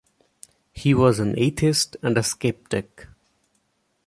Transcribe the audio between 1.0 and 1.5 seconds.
an